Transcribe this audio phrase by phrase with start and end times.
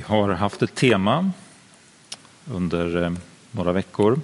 [0.00, 1.30] Vi har haft ett tema
[2.44, 3.12] under eh,
[3.50, 4.20] några veckor.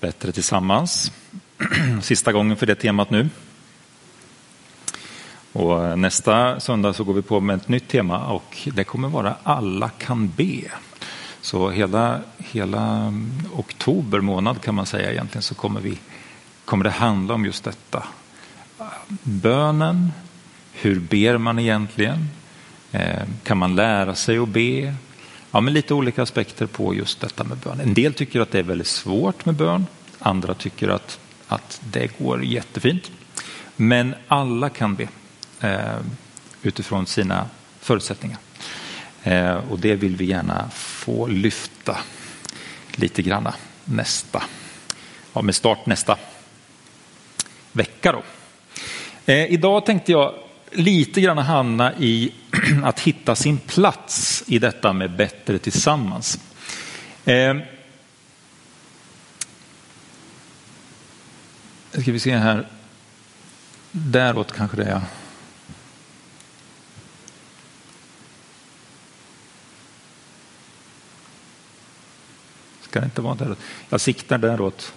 [0.00, 1.12] Bättre tillsammans.
[2.02, 3.28] Sista gången för det temat nu.
[5.52, 9.08] Och eh, nästa söndag så går vi på med ett nytt tema och det kommer
[9.08, 10.62] vara Alla kan be.
[11.40, 15.98] Så hela, hela mm, oktober månad kan man säga egentligen så kommer, vi,
[16.64, 18.04] kommer det handla om just detta.
[19.22, 20.12] Bönen,
[20.72, 22.28] hur ber man egentligen?
[22.92, 24.94] Eh, kan man lära sig att be?
[25.50, 27.80] Ja, men lite olika aspekter på just detta med bön.
[27.80, 29.86] En del tycker att det är väldigt svårt med bön.
[30.18, 31.18] Andra tycker att,
[31.48, 33.10] att det går jättefint.
[33.76, 35.08] Men alla kan be
[35.60, 35.98] eh,
[36.62, 37.48] utifrån sina
[37.80, 38.38] förutsättningar.
[39.22, 41.96] Eh, och det vill vi gärna få lyfta
[42.94, 44.42] lite granna nästa,
[45.32, 46.18] ja, med start nästa
[47.72, 48.12] vecka.
[48.12, 48.22] Då.
[49.32, 50.34] Eh, idag tänkte jag
[50.76, 52.32] lite grann hamna i
[52.84, 56.40] att hitta sin plats i detta med bättre tillsammans.
[57.24, 57.56] Eh,
[61.92, 62.66] ska vi se här.
[63.90, 65.00] Däråt kanske det är.
[72.80, 73.58] Ska det inte vara däråt?
[73.88, 74.92] Jag siktar däråt.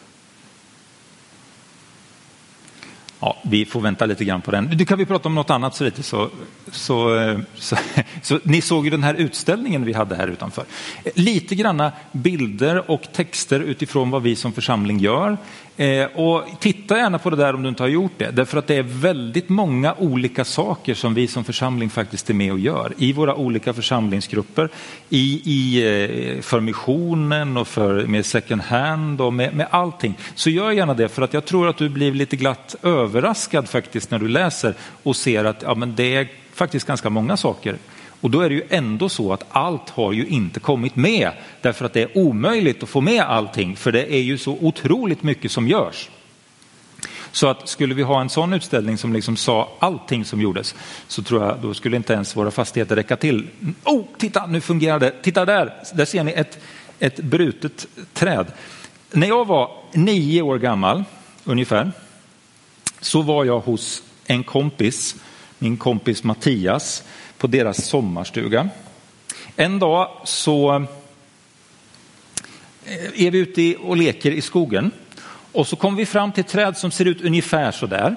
[3.20, 4.70] Ja, vi får vänta lite grann på den.
[4.78, 6.04] Du, kan vi prata om något annat så lite.
[6.04, 6.30] Så,
[6.72, 7.76] så, eh, så,
[8.22, 10.64] så, ni såg ju den här utställningen vi hade här utanför.
[11.04, 15.38] Eh, lite granna bilder och texter utifrån vad vi som församling gör.
[15.78, 18.32] Eh, och titta gärna på det där om du inte har gjort det.
[18.32, 22.52] Därför att det är väldigt många olika saker som vi som församling faktiskt är med
[22.52, 22.94] och gör.
[22.98, 24.70] I våra olika församlingsgrupper.
[25.10, 30.18] I, i, eh, för missionen och för, med second hand och med, med allting.
[30.36, 34.12] Så gör gärna det för att jag tror att du blir lite glatt överraskad faktiskt
[34.12, 37.78] när du läser och ser att ja, men det är faktiskt ganska många saker
[38.22, 41.32] och då är det ju ändå så att allt har ju inte kommit med
[41.62, 45.24] därför att det är omöjligt att få med allting för det är ju så otroligt
[45.24, 46.10] mycket som görs.
[47.32, 50.76] Så att skulle vi ha en sån utställning som liksom sa allting som gjordes
[51.08, 53.48] så tror jag då skulle inte ens våra fastigheter räcka till.
[53.84, 55.12] Oh, titta nu fungerar det.
[55.22, 56.60] Titta där, där ser ni ett,
[57.00, 58.48] ett brutet träd.
[59.12, 61.04] När jag var nio år gammal
[61.44, 61.92] ungefär
[63.02, 65.16] så var jag hos en kompis,
[65.60, 67.04] min kompis Mattias
[67.40, 68.70] på deras sommarstuga.
[69.56, 70.76] En dag så
[72.86, 74.92] eh, är vi ute och leker i skogen
[75.52, 78.16] och så kommer vi fram till ett träd som ser ut ungefär så där.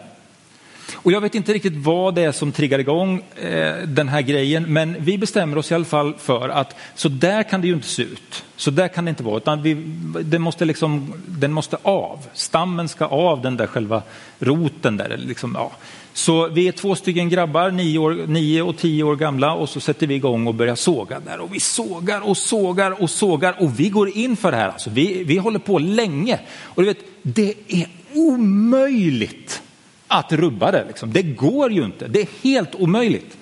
[0.95, 4.73] Och jag vet inte riktigt vad det är som triggar igång eh, den här grejen,
[4.73, 7.89] men vi bestämmer oss i alla fall för att så där kan det ju inte
[7.89, 8.45] se ut.
[8.57, 9.75] Så där kan det inte vara, utan vi,
[10.21, 12.27] den, måste liksom, den måste av.
[12.35, 14.03] Stammen ska av den där själva
[14.39, 15.17] roten där.
[15.17, 15.73] Liksom, ja.
[16.13, 19.81] Så vi är två stycken grabbar, nio, år, nio och tio år gamla och så
[19.81, 21.41] sätter vi igång och börjar såga där.
[21.41, 24.69] Och vi sågar och sågar och sågar och vi går in för det här.
[24.69, 26.41] Alltså, vi, vi håller på länge.
[26.63, 29.63] Och du vet, det är omöjligt
[30.09, 30.85] att rubba det.
[30.87, 31.13] Liksom.
[31.13, 33.37] Det går ju inte, det är helt omöjligt.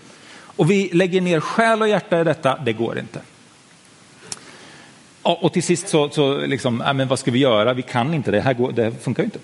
[0.61, 3.21] Och vi lägger ner själ och hjärta i detta, det går inte.
[5.23, 7.73] Och till sist så, så liksom, äh, men vad ska vi göra?
[7.73, 9.39] Vi kan inte, det här går, det funkar ju inte.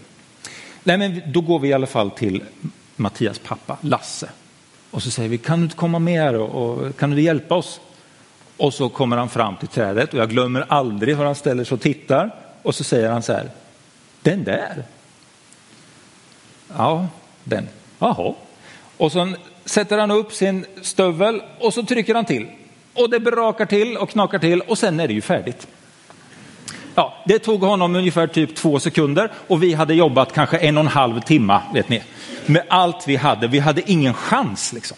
[0.85, 2.43] Nej, men då går vi i alla fall till
[2.97, 4.29] Mattias pappa Lasse.
[4.91, 7.55] Och så säger vi, kan du inte komma med här och, och kan du hjälpa
[7.55, 7.81] oss?
[8.57, 11.75] Och så kommer han fram till trädet och jag glömmer aldrig hur han ställer sig
[11.75, 12.31] och tittar.
[12.63, 13.51] Och så säger han så här,
[14.23, 14.85] den där.
[16.77, 17.09] Ja,
[17.45, 17.69] den.
[17.99, 18.35] Jaha.
[18.97, 19.35] Och så
[19.65, 22.47] sätter han upp sin stövel och så trycker han till.
[22.95, 25.67] Och det brakar till och knakar till och sen är det ju färdigt.
[26.99, 30.85] Ja, det tog honom ungefär typ två sekunder och vi hade jobbat kanske en och
[30.85, 32.03] en halv timme, vet ni.
[32.47, 34.97] Med allt vi hade, vi hade ingen chans liksom.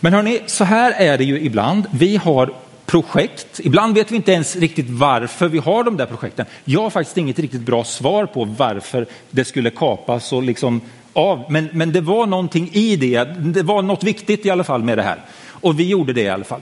[0.00, 1.86] Men hörni, så här är det ju ibland.
[1.90, 2.52] Vi har
[2.86, 3.60] projekt.
[3.60, 6.46] Ibland vet vi inte ens riktigt varför vi har de där projekten.
[6.64, 10.80] Jag har faktiskt inget riktigt bra svar på varför det skulle kapas och liksom
[11.12, 11.44] av.
[11.48, 13.24] Men, men det var någonting i det.
[13.24, 15.20] Det var något viktigt i alla fall med det här.
[15.48, 16.60] Och vi gjorde det i alla fall.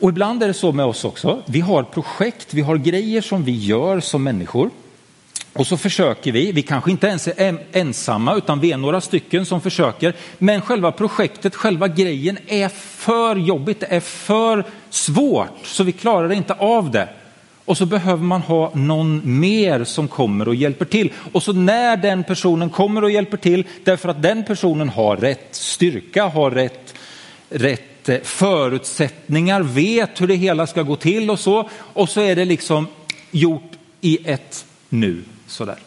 [0.00, 1.42] Och ibland är det så med oss också.
[1.46, 4.70] Vi har projekt, vi har grejer som vi gör som människor.
[5.52, 9.46] Och så försöker vi, vi kanske inte ens är ensamma utan vi är några stycken
[9.46, 10.14] som försöker.
[10.38, 16.32] Men själva projektet, själva grejen är för jobbigt, det är för svårt så vi klarar
[16.32, 17.08] inte av det.
[17.64, 21.12] Och så behöver man ha någon mer som kommer och hjälper till.
[21.32, 25.48] Och så när den personen kommer och hjälper till därför att den personen har rätt
[25.50, 26.94] styrka, har rätt,
[27.50, 31.68] rätt förutsättningar, vet hur det hela ska gå till och så.
[31.74, 32.86] Och så är det liksom
[33.30, 35.78] gjort i ett nu sådär.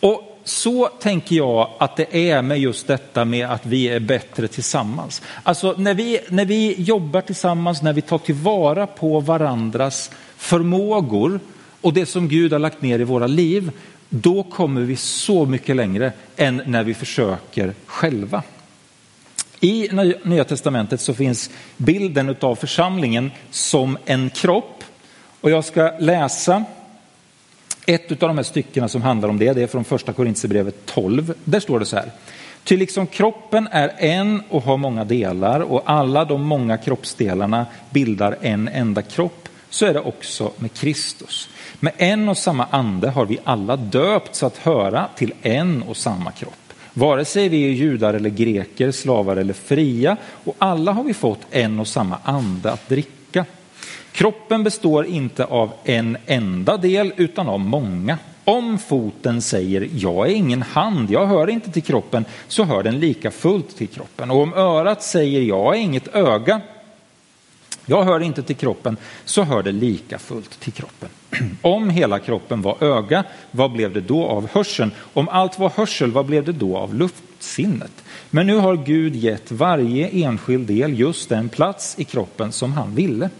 [0.00, 4.48] Och så tänker jag att det är med just detta med att vi är bättre
[4.48, 5.22] tillsammans.
[5.42, 11.40] Alltså när vi, när vi jobbar tillsammans, när vi tar tillvara på varandras förmågor
[11.80, 13.70] och det som Gud har lagt ner i våra liv,
[14.08, 18.42] då kommer vi så mycket längre än när vi försöker själva.
[19.60, 19.88] I
[20.22, 24.84] Nya Testamentet så finns bilden av församlingen som en kropp
[25.40, 26.64] och jag ska läsa
[27.86, 31.34] ett av de här styckena som handlar om det, det är från första Korintierbrevet 12.
[31.44, 32.10] Där står det så här.
[32.64, 38.36] Ty liksom kroppen är en och har många delar och alla de många kroppsdelarna bildar
[38.40, 41.48] en enda kropp, så är det också med Kristus.
[41.80, 46.30] Med en och samma ande har vi alla döpts att höra till en och samma
[46.30, 46.63] kropp.
[46.94, 51.40] Vare sig vi är judar eller greker, slavar eller fria, och alla har vi fått
[51.50, 53.44] en och samma ande att dricka.
[54.12, 58.18] Kroppen består inte av en enda del utan av många.
[58.44, 63.00] Om foten säger jag är ingen hand, jag hör inte till kroppen, så hör den
[63.00, 64.30] lika fullt till kroppen.
[64.30, 66.60] Och om örat säger jag är inget öga,
[67.86, 71.08] jag hör inte till kroppen, så hör det lika fullt till kroppen.
[71.62, 74.90] Om hela kroppen var öga, vad blev det då av hörseln?
[75.12, 78.04] Om allt var hörsel, vad blev det då av luftsinnet?
[78.30, 82.94] Men nu har Gud gett varje enskild del just den plats i kroppen som han
[82.94, 83.30] ville.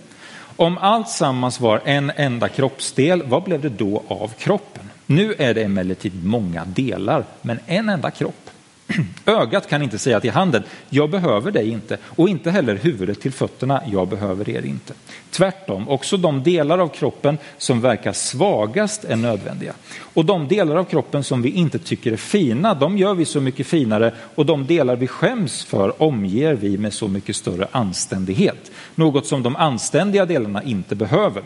[0.56, 4.90] Om allt sammans var en enda kroppsdel, vad blev det då av kroppen?
[5.06, 8.50] Nu är det emellertid många delar, men en enda kropp.
[9.26, 13.32] Ögat kan inte säga till handen, jag behöver dig inte, och inte heller huvudet till
[13.32, 14.94] fötterna, jag behöver er inte.
[15.30, 19.72] Tvärtom, också de delar av kroppen som verkar svagast är nödvändiga.
[19.98, 23.40] Och de delar av kroppen som vi inte tycker är fina, de gör vi så
[23.40, 28.70] mycket finare, och de delar vi skäms för omger vi med så mycket större anständighet.
[28.94, 31.42] Något som de anständiga delarna inte behöver.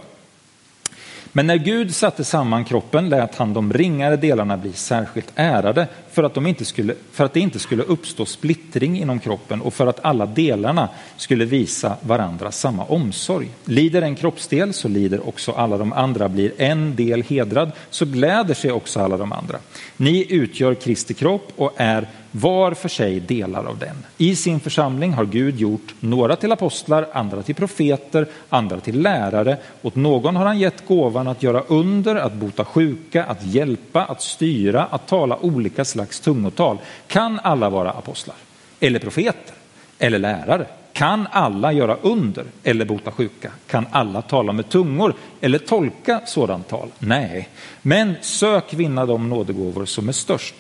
[1.33, 6.23] Men när Gud satte samman kroppen lät han de ringare delarna bli särskilt ärade för
[6.23, 9.87] att, de inte skulle, för att det inte skulle uppstå splittring inom kroppen och för
[9.87, 13.49] att alla delarna skulle visa varandra samma omsorg.
[13.65, 16.29] Lider en kroppsdel så lider också alla de andra.
[16.29, 19.59] Blir en del hedrad så gläder sig också alla de andra.
[19.97, 23.97] Ni utgör Kristi kropp och är var för sig delar av den.
[24.19, 29.57] I sin församling har Gud gjort några till apostlar, andra till profeter, andra till lärare.
[29.83, 34.23] Åt någon har han gett gåvan att göra under, att bota sjuka, att hjälpa, att
[34.23, 36.79] styra, att tala olika slags tungotal.
[37.07, 38.37] Kan alla vara apostlar?
[38.81, 39.55] Eller profeter?
[39.99, 40.67] Eller lärare?
[40.93, 43.53] Kan alla göra under eller bota sjuka?
[43.67, 46.89] Kan alla tala med tungor eller tolka sådant tal?
[46.99, 47.49] Nej,
[47.83, 50.55] men sök vinna de nådegåvor som är störst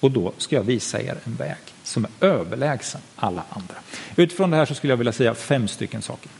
[0.00, 3.74] och då ska jag visa er en väg som är överlägsen alla andra.
[4.16, 6.30] Utifrån det här så skulle jag vilja säga fem stycken saker.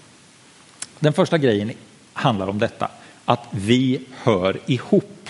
[0.99, 1.73] Den första grejen
[2.13, 2.91] handlar om detta,
[3.25, 5.29] att vi hör ihop.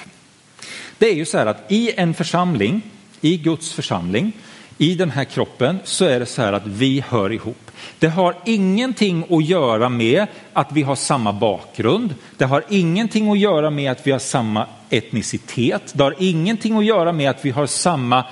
[0.99, 2.83] Det är ju så här att i en församling,
[3.21, 4.33] i Guds församling,
[4.79, 7.70] i den här kroppen så är det så här att vi hör ihop.
[7.99, 12.15] Det har ingenting att göra med att vi har samma bakgrund.
[12.37, 15.93] Det har ingenting att göra med att vi har samma etnicitet.
[15.93, 18.25] Det har ingenting att göra med att vi har samma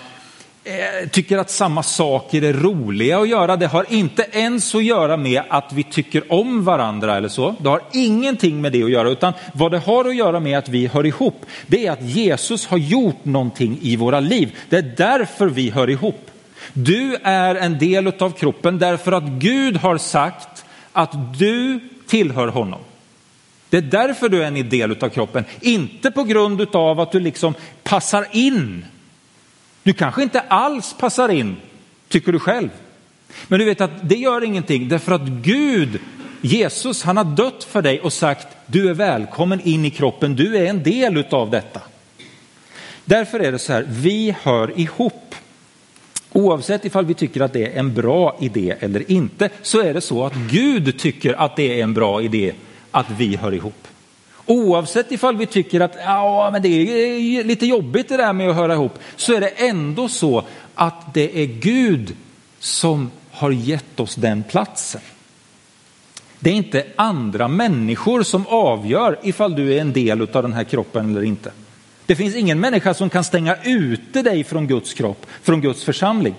[0.65, 3.57] eh, tycker att samma saker är roliga att göra.
[3.57, 7.55] Det har inte ens att göra med att vi tycker om varandra eller så.
[7.59, 10.69] Det har ingenting med det att göra, utan vad det har att göra med att
[10.69, 14.57] vi hör ihop, det är att Jesus har gjort någonting i våra liv.
[14.69, 16.31] Det är därför vi hör ihop.
[16.73, 22.81] Du är en del av kroppen därför att Gud har sagt att du tillhör honom.
[23.71, 27.21] Det är därför du är en del av kroppen, inte på grund av att du
[27.21, 28.85] liksom passar in.
[29.83, 31.57] Du kanske inte alls passar in,
[32.09, 32.69] tycker du själv.
[33.49, 36.01] Men du vet att det gör ingenting, därför att Gud,
[36.41, 40.57] Jesus, han har dött för dig och sagt du är välkommen in i kroppen, du
[40.57, 41.81] är en del av detta.
[43.05, 45.35] Därför är det så här, vi hör ihop.
[46.33, 50.01] Oavsett ifall vi tycker att det är en bra idé eller inte, så är det
[50.01, 52.53] så att Gud tycker att det är en bra idé
[52.91, 53.89] att vi hör ihop.
[54.47, 58.57] Oavsett ifall vi tycker att ja, men det är lite jobbigt det där med att
[58.57, 60.45] höra ihop, så är det ändå så
[60.75, 62.17] att det är Gud
[62.59, 65.01] som har gett oss den platsen.
[66.39, 70.65] Det är inte andra människor som avgör ifall du är en del av den här
[70.65, 71.53] kroppen eller inte.
[72.09, 76.35] Det finns ingen människa som kan stänga ute dig från Guds kropp, från Guds församling.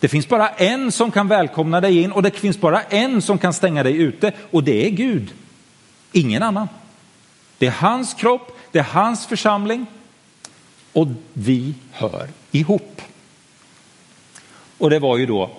[0.00, 3.38] Det finns bara en som kan välkomna dig in och det finns bara en som
[3.38, 5.32] kan stänga dig ute och det är Gud.
[6.12, 6.68] Ingen annan.
[7.58, 9.86] Det är hans kropp, det är hans församling
[10.92, 13.00] och vi hör ihop.
[14.78, 15.50] Och det var ju då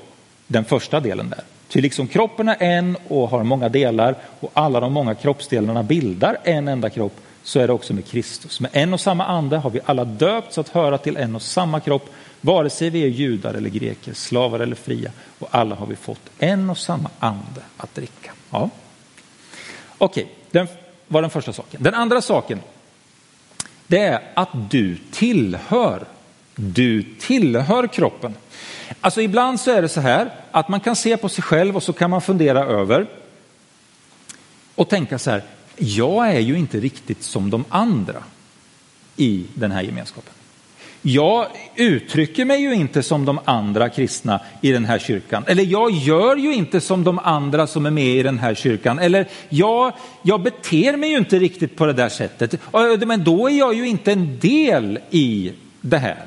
[0.48, 1.44] den första delen där.
[1.68, 6.38] Ty liksom kroppen är en och har många delar och alla de många kroppsdelarna bildar
[6.44, 8.60] en enda kropp så är det också med Kristus.
[8.60, 11.80] Med en och samma ande har vi alla döpts att höra till en och samma
[11.80, 12.10] kropp,
[12.42, 15.12] vare sig vi är judar eller greker, slavar eller fria.
[15.40, 18.32] Och alla har vi fått en och samma ande att dricka.
[18.50, 18.70] Ja.
[19.98, 20.68] Okej, den
[21.08, 21.84] var den första saken.
[21.84, 22.60] Den andra saken,
[23.88, 26.06] det är att du tillhör.
[26.56, 28.36] Du tillhör kroppen.
[29.02, 31.84] Alltså ibland så är det så här att man kan se på sig själv och
[31.84, 33.08] så kan man fundera över
[34.76, 35.44] och tänka så här,
[35.78, 38.24] jag är ju inte riktigt som de andra
[39.16, 40.34] i den här gemenskapen.
[41.06, 45.44] Jag uttrycker mig ju inte som de andra kristna i den här kyrkan.
[45.48, 49.00] Eller jag gör ju inte som de andra som är med i den här kyrkan.
[49.00, 52.54] Eller jag, jag beter mig ju inte riktigt på det där sättet.
[52.54, 55.52] Eh, men då är jag ju inte en del i
[55.82, 56.26] det här.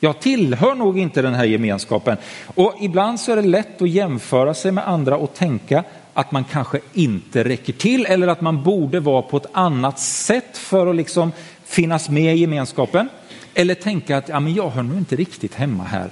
[0.00, 2.16] Jag tillhör nog inte den här gemenskapen.
[2.46, 5.84] Och ibland så är det lätt att jämföra sig med andra och tänka
[6.16, 10.58] att man kanske inte räcker till eller att man borde vara på ett annat sätt
[10.58, 11.32] för att liksom
[11.64, 13.08] finnas med i gemenskapen.
[13.54, 16.10] Eller tänka att ja, men jag hör nog inte riktigt hemma här.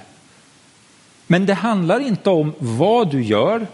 [1.27, 3.67] Men det handlar inte om vad du gör.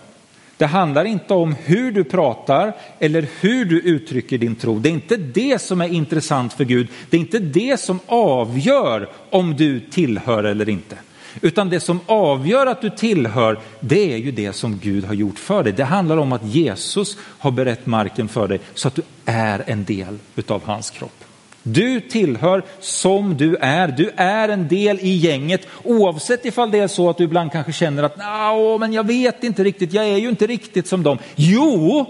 [0.57, 4.79] Det handlar inte om hur du pratar eller hur du uttrycker din tro.
[4.79, 6.87] Det är inte det som är intressant för Gud.
[7.09, 10.97] Det är inte det som avgör om du tillhör eller inte.
[11.41, 15.39] Utan det som avgör att du tillhör, det är ju det som Gud har gjort
[15.39, 15.73] för dig.
[15.73, 19.83] Det handlar om att Jesus har berett marken för dig så att du är en
[19.83, 21.23] del utav hans kropp.
[21.63, 23.87] Du tillhör som du är.
[23.87, 27.73] Du är en del i gänget oavsett ifall det är så att du ibland kanske
[27.73, 31.17] känner att Nå, men jag vet inte riktigt, jag är ju inte riktigt som dem.
[31.35, 32.05] Jo,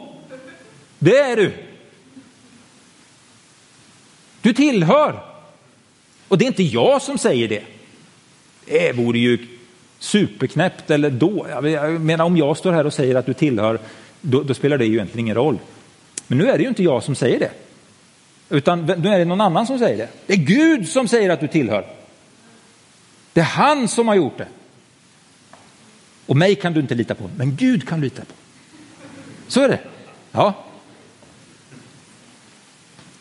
[1.00, 1.54] det är du.
[4.42, 5.24] Du tillhör.
[6.28, 7.64] Och det är inte jag som säger det.
[8.66, 9.48] Det vore ju
[10.00, 11.48] superknäppt eller då.
[11.50, 13.80] Jag menar om jag står här och säger att du tillhör,
[14.22, 15.60] då, då spelar det ju egentligen ingen roll.
[16.28, 17.52] Men nu är det ju inte jag som säger det.
[18.50, 20.10] Utan nu är det någon annan som säger det.
[20.26, 21.86] Det är Gud som säger att du tillhör.
[23.34, 24.48] Det är han som har gjort det.
[26.26, 28.34] Och mig kan du inte lita på, men Gud kan du lita på.
[29.48, 29.80] Så är det.
[30.32, 30.66] Ja.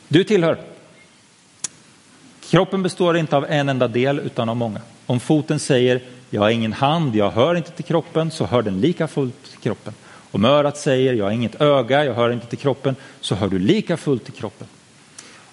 [0.08, 0.69] Du tillhör.
[2.50, 4.80] Kroppen består inte av en enda del utan av många.
[5.06, 8.80] Om foten säger jag har ingen hand, jag hör inte till kroppen, så hör den
[8.80, 9.94] lika fullt till kroppen.
[10.30, 13.58] Om örat säger jag har inget öga, jag hör inte till kroppen, så hör du
[13.58, 14.66] lika fullt till kroppen.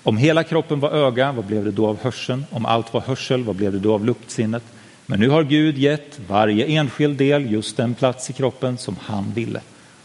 [0.03, 2.45] Om hela kroppen var öga, vad blev det då av hörseln?
[2.49, 4.63] Om allt var hörsel, vad blev det då av luktsinnet?
[5.05, 9.31] Men nu har Gud gett varje enskild del just den plats i kroppen som han
[9.33, 9.61] ville.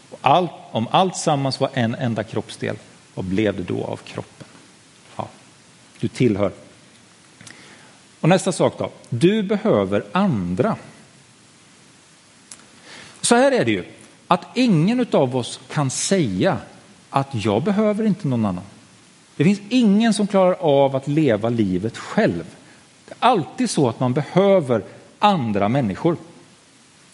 [0.09, 2.75] Och allt, om allt sammans var en enda kroppsdel,
[3.15, 4.47] vad blev det då av kroppen?
[5.15, 5.27] Ja,
[5.99, 6.51] du tillhör.
[8.23, 10.75] Och nästa sak då, du behöver andra.
[13.21, 13.83] Så här är det ju,
[14.27, 16.57] att ingen av oss kan säga
[17.09, 18.63] att jag behöver inte någon annan.
[19.35, 22.43] Det finns ingen som klarar av att leva livet själv.
[23.05, 24.83] Det är alltid så att man behöver
[25.19, 26.17] andra människor.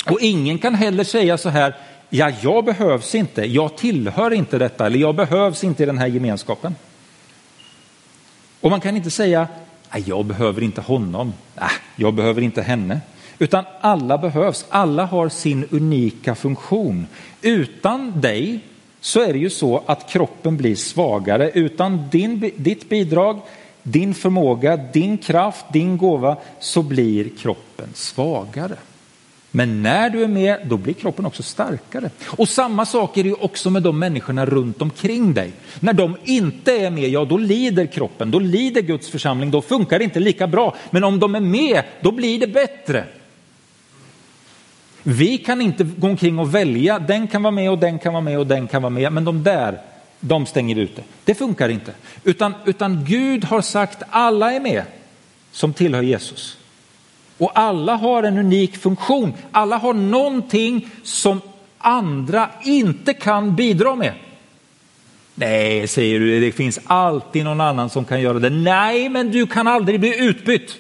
[0.06, 1.76] Och ingen kan heller säga så här,
[2.10, 6.08] ja, jag behövs inte, jag tillhör inte detta eller jag behövs inte i den här
[6.08, 6.76] gemenskapen.
[8.62, 9.48] Och man kan inte säga,
[10.06, 11.34] jag behöver inte honom,
[11.96, 13.02] jag behöver inte henne.
[13.40, 17.08] Utan alla behövs, alla har sin unika funktion.
[17.42, 18.60] Utan dig
[19.02, 21.52] så är det ju så att kroppen blir svagare.
[21.54, 23.40] Utan din, ditt bidrag,
[23.84, 28.76] din förmåga, din kraft, din gåva så blir kroppen svagare.
[29.52, 32.10] Men när du är med, då blir kroppen också starkare.
[32.26, 35.52] Och samma sak är det ju också med de människorna runt omkring dig.
[35.80, 40.00] När de inte är med, ja då lider kroppen, då lider Guds församling, då funkar
[40.00, 40.76] det inte lika bra.
[40.90, 43.04] Men om de är med, då blir det bättre.
[45.04, 48.22] Vi kan inte gå omkring och välja, den kan vara med och den kan vara
[48.22, 49.82] med och den kan vara med, men de där,
[50.20, 51.04] de stänger vi ute.
[51.24, 51.94] Det funkar inte.
[52.24, 54.84] Utan, utan Gud har sagt alla är med
[55.52, 56.59] som tillhör Jesus.
[57.40, 59.34] Och alla har en unik funktion.
[59.52, 61.42] Alla har någonting som
[61.78, 64.14] andra inte kan bidra med.
[65.36, 68.50] Nej, säger du, det finns alltid någon annan som kan göra det.
[68.50, 70.78] Nej, men du kan aldrig bli utbytt.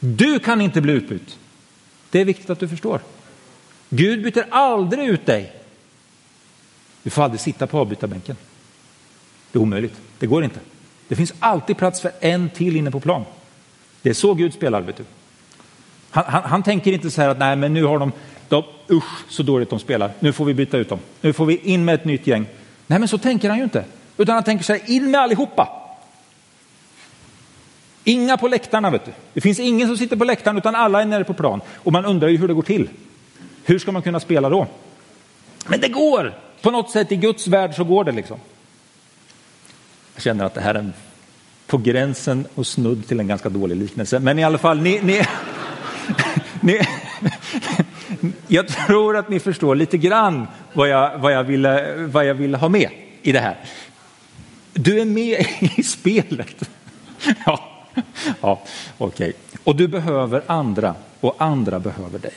[0.00, 1.38] Du kan inte bli utbytt.
[2.10, 3.00] Det är viktigt att du förstår.
[3.88, 5.52] Gud byter aldrig ut dig.
[7.02, 8.36] Du får aldrig sitta på avbytarbänken.
[9.52, 10.00] Det är omöjligt.
[10.18, 10.60] Det går inte.
[11.08, 13.24] Det finns alltid plats för en till inne på plan.
[14.06, 14.80] Det är så Gud spelar.
[14.80, 15.04] Vet du.
[16.10, 18.12] Han, han, han, tänker inte så här att nej, men nu har de,
[18.48, 20.10] de, usch så dåligt de spelar.
[20.20, 20.98] Nu får vi byta ut dem.
[21.20, 22.46] Nu får vi in med ett nytt gäng.
[22.86, 23.84] Nej, men så tänker han ju inte.
[24.16, 25.68] Utan han tänker så här, in med allihopa.
[28.04, 29.12] Inga på läktarna, vet du.
[29.32, 31.60] Det finns ingen som sitter på läktaren utan alla är nere på plan.
[31.74, 32.88] Och man undrar ju hur det går till.
[33.64, 34.66] Hur ska man kunna spela då?
[35.66, 36.34] Men det går!
[36.62, 38.38] På något sätt i Guds värld så går det liksom.
[40.14, 40.92] Jag känner att det här är en
[41.66, 44.18] på gränsen och snudd till en ganska dålig liknelse.
[44.18, 45.22] Men i alla fall, ni, ni,
[46.60, 46.80] ni,
[48.48, 52.56] jag tror att ni förstår lite grann vad jag, vad, jag ville, vad jag ville
[52.56, 52.90] ha med
[53.22, 53.56] i det här.
[54.72, 55.46] Du är med
[55.76, 56.70] i spelet.
[57.46, 57.60] Ja,
[58.40, 58.62] ja
[58.98, 59.28] okej.
[59.28, 59.32] Okay.
[59.64, 62.34] Och du behöver andra och andra behöver dig.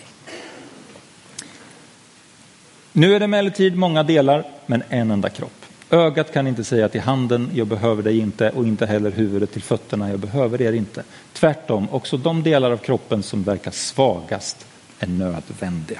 [2.93, 5.58] Nu är det emellertid många delar, men en enda kropp.
[5.89, 9.61] Ögat kan inte säga till handen, jag behöver dig inte, och inte heller huvudet till
[9.61, 11.03] fötterna, jag behöver er inte.
[11.33, 14.65] Tvärtom, också de delar av kroppen som verkar svagast
[14.99, 15.99] är nödvändiga.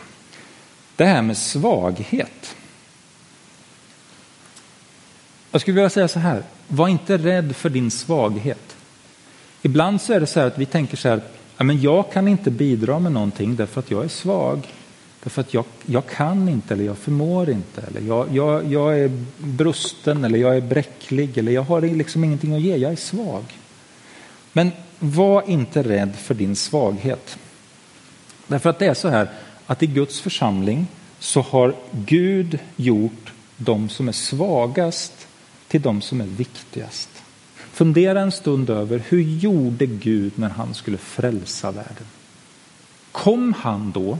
[0.95, 2.55] Det här med svaghet.
[5.51, 8.75] Jag skulle vilja säga så här, var inte rädd för din svaghet.
[9.61, 11.21] Ibland så är det så här att vi tänker så här,
[11.57, 14.67] ja, men jag kan inte bidra med någonting därför att jag är svag.
[15.23, 19.11] Därför att jag, jag kan inte eller jag förmår inte eller jag, jag, jag är
[19.37, 23.43] brusten eller jag är bräcklig eller jag har liksom ingenting att ge, jag är svag.
[24.53, 27.37] Men var inte rädd för din svaghet.
[28.47, 29.29] Därför att det är så här
[29.65, 30.87] att i Guds församling
[31.19, 35.27] så har Gud gjort de som är svagast
[35.67, 37.09] till de som är viktigast.
[37.55, 42.05] Fundera en stund över hur gjorde Gud när han skulle frälsa världen?
[43.11, 44.17] Kom han då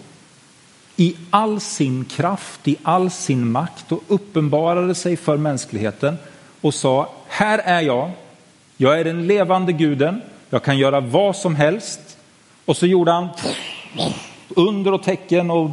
[1.00, 6.18] i all sin kraft, i all sin makt och uppenbarade sig för mänskligheten
[6.62, 8.12] och sa, här är jag,
[8.78, 12.18] jag är den levande guden, jag kan göra vad som helst.
[12.66, 13.28] Och så gjorde han
[14.48, 15.72] under och tecken och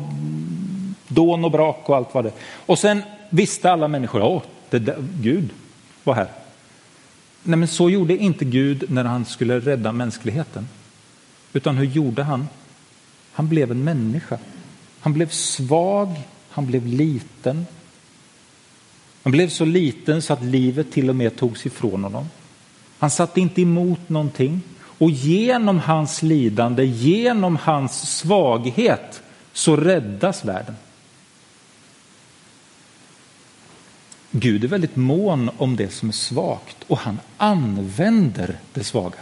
[1.08, 2.32] dån och brak och allt vad det
[2.66, 5.50] Och sen visste alla människor, åh, det där, Gud
[6.04, 6.28] var här.
[7.42, 10.68] Nej, men så gjorde inte Gud när han skulle rädda mänskligheten.
[11.52, 12.48] Utan hur gjorde han?
[13.32, 14.38] Han blev en människa.
[15.00, 17.66] Han blev svag, han blev liten.
[19.22, 22.28] Han blev så liten så att livet till och med togs ifrån honom.
[22.98, 24.62] Han satte inte emot någonting.
[24.98, 29.22] Och genom hans lidande, genom hans svaghet
[29.52, 30.76] så räddas världen.
[34.30, 39.18] Gud är väldigt mån om det som är svagt och han använder det svaga.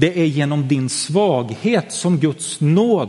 [0.00, 3.08] Det är genom din svaghet som Guds nåd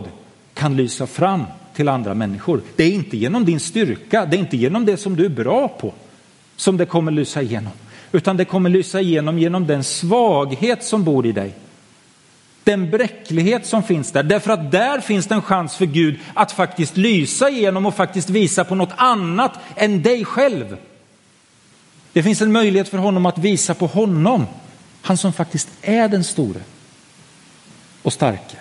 [0.53, 2.61] kan lysa fram till andra människor.
[2.75, 5.67] Det är inte genom din styrka, det är inte genom det som du är bra
[5.67, 5.93] på
[6.55, 7.71] som det kommer lysa igenom,
[8.11, 11.53] utan det kommer lysa igenom genom den svaghet som bor i dig.
[12.63, 16.51] Den bräcklighet som finns där, därför att där finns det en chans för Gud att
[16.51, 20.77] faktiskt lysa igenom och faktiskt visa på något annat än dig själv.
[22.13, 24.45] Det finns en möjlighet för honom att visa på honom,
[25.01, 26.59] han som faktiskt är den store
[28.01, 28.57] och starke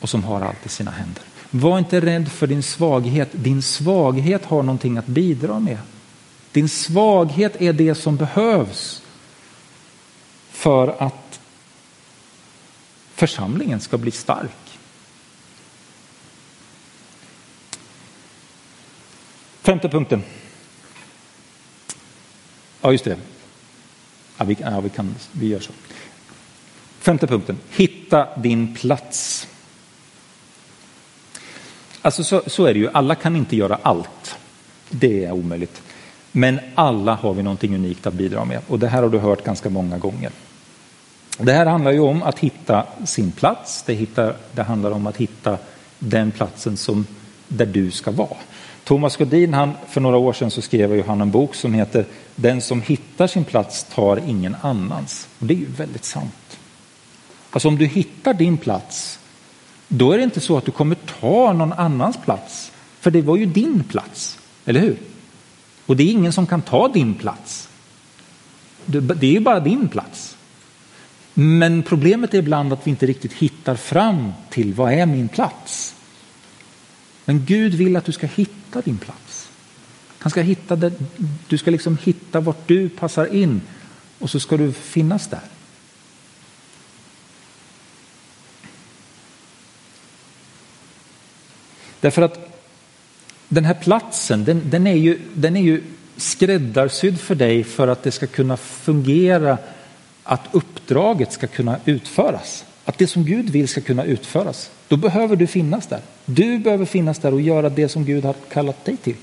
[0.00, 1.22] och som har allt i sina händer.
[1.50, 3.28] Var inte rädd för din svaghet.
[3.32, 5.78] Din svaghet har någonting att bidra med.
[6.52, 9.02] Din svaghet är det som behövs
[10.50, 11.40] för att
[13.14, 14.78] församlingen ska bli stark.
[19.62, 20.22] Femte punkten.
[22.80, 23.18] Ja, just det.
[24.36, 25.72] Ja, vi, ja, vi, kan, vi gör så.
[27.00, 27.58] Femte punkten.
[27.70, 29.48] Hitta din plats.
[32.02, 34.36] Alltså så, så, är det ju, alla kan inte göra allt.
[34.88, 35.82] Det är omöjligt.
[36.32, 39.44] Men alla har vi någonting unikt att bidra med och det här har du hört
[39.44, 40.30] ganska många gånger.
[41.38, 43.82] Det här handlar ju om att hitta sin plats.
[43.82, 45.58] Det, hittar, det handlar om att hitta
[45.98, 47.06] den platsen som,
[47.48, 48.36] där du ska vara.
[48.84, 52.60] Thomas Godin, han, för några år sedan så skrev han en bok som heter Den
[52.60, 55.28] som hittar sin plats tar ingen annans.
[55.38, 56.58] Och det är ju väldigt sant.
[57.50, 59.20] Alltså om du hittar din plats
[59.92, 62.72] då är det inte så att du kommer ta någon annans plats.
[63.00, 64.96] För det var ju din plats, eller hur?
[65.86, 67.68] Och det är ingen som kan ta din plats.
[68.86, 70.36] Det är ju bara din plats.
[71.34, 75.94] Men problemet är ibland att vi inte riktigt hittar fram till vad är min plats?
[77.24, 79.48] Men Gud vill att du ska hitta din plats.
[80.18, 80.92] Han ska hitta det,
[81.48, 83.60] du ska liksom hitta vart du passar in
[84.18, 85.40] och så ska du finnas där.
[92.00, 92.50] Därför att
[93.48, 95.82] den här platsen, den, den, är ju, den är ju
[96.16, 99.58] skräddarsydd för dig för att det ska kunna fungera,
[100.22, 102.64] att uppdraget ska kunna utföras.
[102.84, 104.70] Att det som Gud vill ska kunna utföras.
[104.88, 106.00] Då behöver du finnas där.
[106.24, 109.16] Du behöver finnas där och göra det som Gud har kallat dig till.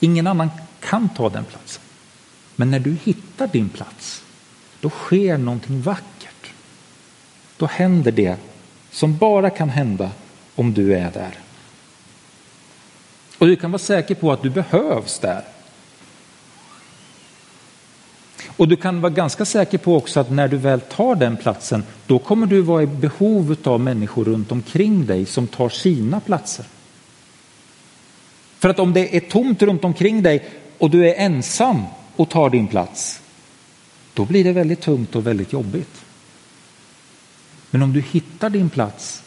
[0.00, 1.82] Ingen annan kan ta den platsen.
[2.56, 4.22] Men när du hittar din plats,
[4.80, 6.52] då sker någonting vackert.
[7.56, 8.36] Då händer det
[8.90, 10.10] som bara kan hända
[10.58, 11.34] om du är där.
[13.38, 15.44] Och du kan vara säker på att du behövs där.
[18.46, 21.84] Och du kan vara ganska säker på också att när du väl tar den platsen,
[22.06, 26.66] då kommer du vara i behov av människor runt omkring dig som tar sina platser.
[28.58, 31.82] För att om det är tomt runt omkring dig och du är ensam
[32.16, 33.20] och tar din plats,
[34.14, 36.04] då blir det väldigt tungt och väldigt jobbigt.
[37.70, 39.22] Men om du hittar din plats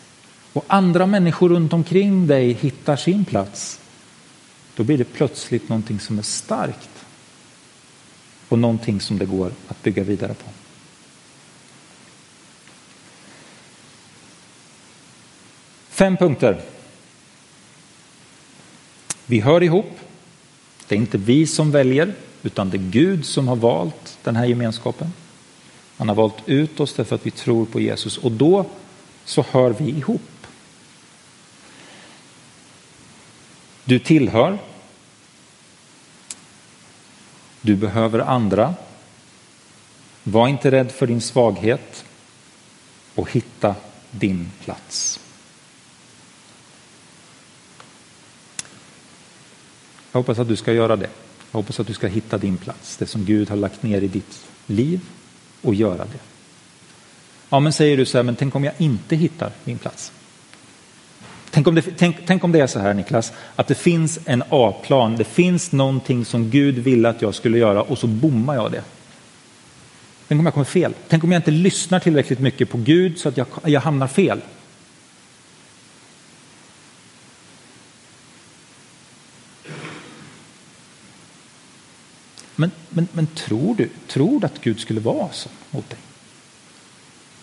[0.54, 3.80] och andra människor runt omkring dig hittar sin plats,
[4.76, 7.06] då blir det plötsligt någonting som är starkt
[8.50, 10.50] och någonting som det går att bygga vidare på.
[15.90, 16.62] Fem punkter.
[19.26, 20.00] Vi hör ihop.
[20.88, 24.46] Det är inte vi som väljer, utan det är Gud som har valt den här
[24.46, 25.14] gemenskapen.
[25.98, 28.66] Han har valt ut oss därför att vi tror på Jesus och då
[29.26, 30.40] så hör vi ihop.
[33.86, 34.58] Du tillhör.
[37.62, 38.76] Du behöver andra.
[40.24, 42.06] Var inte rädd för din svaghet
[43.15, 43.76] och hitta
[44.12, 45.20] din plats.
[50.12, 51.10] Jag hoppas att du ska göra det.
[51.52, 54.08] Jag hoppas att du ska hitta din plats, det som Gud har lagt ner i
[54.08, 55.02] ditt liv
[55.62, 56.20] och göra det.
[57.50, 60.12] Ja, men säger du så här, men tänk om jag inte hittar min plats?
[61.62, 64.43] Tänk om, det, tänk, tänk om det är så här Niklas, att det finns en
[64.50, 68.71] A-plan, det finns någonting som Gud ville att jag skulle göra och så bommar jag
[68.71, 68.84] det.
[70.28, 70.93] Tänk om jag kommer fel?
[71.08, 74.41] Tänk om jag inte lyssnar tillräckligt mycket på Gud så att jag, jag hamnar fel?
[82.56, 86.00] Men, men, men tror du tror du att Gud skulle vara så mot dig?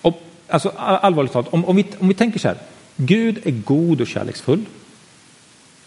[0.02, 2.58] Och, alltså, allvarligt talat, om, om, vi, om vi tänker så här.
[3.00, 4.66] Gud är god och kärleksfull.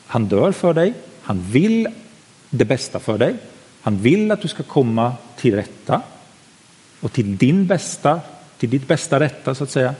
[0.05, 0.93] Han dör för dig.
[1.21, 1.87] Han vill
[2.49, 3.35] det bästa för dig.
[3.81, 6.01] Han vill att du ska komma till rätta
[6.99, 8.21] och till din bästa,
[8.57, 9.95] till ditt bästa rätta så att säga.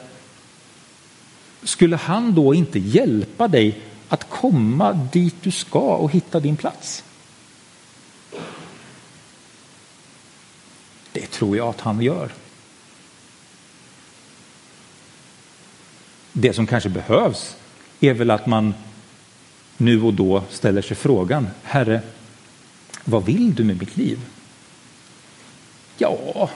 [1.64, 7.04] Skulle han då inte hjälpa dig att komma dit du ska och hitta din plats?
[11.12, 12.32] Det tror jag att han gör.
[16.34, 17.56] Det som kanske behövs
[18.00, 18.74] är väl att man
[19.78, 22.02] nu och då ställer sig frågan, Herre,
[23.04, 24.20] vad vill du med mitt liv?
[25.98, 26.50] Ja,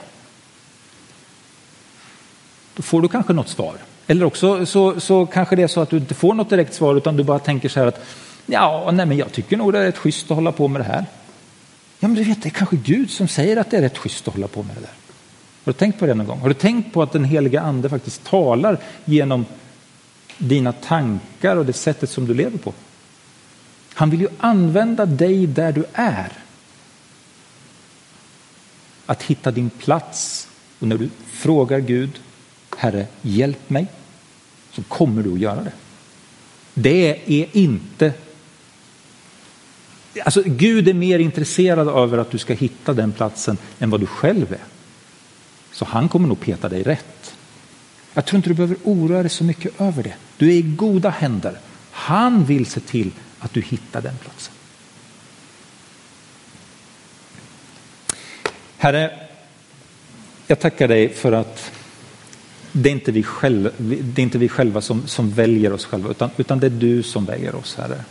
[2.74, 3.76] då får du kanske något svar.
[4.06, 6.96] Eller också så, så kanske det är så att du inte får något direkt svar
[6.96, 8.04] utan du bara tänker så här att
[8.46, 10.84] ja, nej, men jag tycker nog det är rätt schysst att hålla på med det
[10.84, 11.06] här.
[11.98, 14.28] Ja, men du vet, det är kanske Gud som säger att det är rätt schysst
[14.28, 14.90] att hålla på med det där.
[15.64, 16.40] Har du tänkt på det någon gång?
[16.40, 19.46] Har du tänkt på att den heliga ande faktiskt talar genom
[20.38, 22.74] dina tankar och det sättet som du lever på?
[23.94, 26.32] Han vill ju använda dig där du är.
[29.06, 30.48] Att hitta din plats.
[30.78, 32.20] Och när du frågar Gud,
[32.76, 33.86] Herre, hjälp mig,
[34.72, 35.72] så kommer du att göra det.
[36.74, 38.12] Det är inte
[40.24, 44.06] Alltså, Gud är mer intresserad av att du ska hitta den platsen än vad du
[44.06, 44.64] själv är.
[45.72, 47.34] Så han kommer nog peta dig rätt.
[48.14, 50.14] Jag tror inte du behöver oroa dig så mycket över det.
[50.36, 51.58] Du är i goda händer.
[51.90, 54.54] Han vill se till att du hittar den platsen.
[58.76, 59.18] Herre,
[60.46, 61.70] jag tackar dig för att
[62.72, 66.10] det är inte vi själva, det är inte vi själva som, som väljer oss själva
[66.10, 68.04] utan, utan det är du som väljer oss, Herre.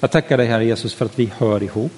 [0.00, 1.92] Jag tackar dig Herre Jesus för att vi hör ihop.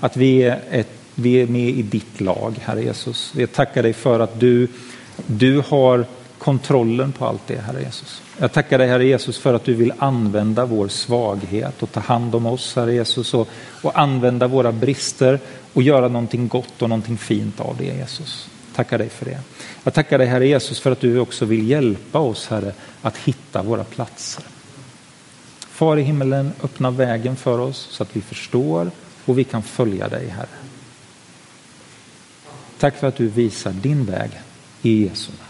[0.00, 3.32] Att vi är, ett, vi är med i ditt lag, Herre Jesus.
[3.36, 4.68] Jag tackar dig för att du,
[5.26, 6.06] du har
[6.38, 8.22] kontrollen på allt det, Herre Jesus.
[8.38, 12.34] Jag tackar dig, Herre Jesus, för att du vill använda vår svaghet och ta hand
[12.34, 13.48] om oss, Herre Jesus, och,
[13.82, 15.40] och använda våra brister
[15.72, 18.48] och göra någonting gott och någonting fint av det, Jesus.
[18.74, 19.38] Tackar dig för det.
[19.84, 22.72] Jag tackar dig, Herre Jesus, för att du också vill hjälpa oss, Herre,
[23.02, 24.44] att hitta våra platser.
[25.70, 28.90] Far i himmelen, öppna vägen för oss så att vi förstår
[29.24, 30.46] och vi kan följa dig, Herre.
[32.78, 34.30] Tack för att du visar din väg
[34.82, 35.45] i Jesu namn.